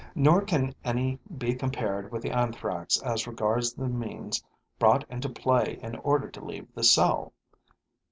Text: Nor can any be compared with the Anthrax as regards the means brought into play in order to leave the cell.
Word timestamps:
Nor 0.15 0.41
can 0.41 0.73
any 0.83 1.19
be 1.37 1.53
compared 1.53 2.11
with 2.11 2.23
the 2.23 2.31
Anthrax 2.31 2.99
as 3.03 3.27
regards 3.27 3.73
the 3.73 3.87
means 3.87 4.43
brought 4.79 5.05
into 5.11 5.29
play 5.29 5.77
in 5.83 5.95
order 5.97 6.27
to 6.27 6.43
leave 6.43 6.67
the 6.73 6.83
cell. 6.83 7.33